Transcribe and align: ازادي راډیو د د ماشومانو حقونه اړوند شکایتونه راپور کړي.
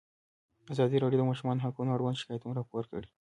ازادي 0.73 0.97
راډیو 1.03 1.19
د 1.19 1.23
د 1.25 1.27
ماشومانو 1.29 1.63
حقونه 1.65 1.89
اړوند 1.91 2.19
شکایتونه 2.21 2.53
راپور 2.59 2.83
کړي. 2.91 3.09